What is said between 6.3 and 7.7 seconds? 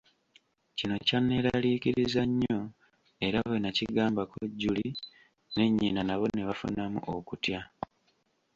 ne bafunamu okutya.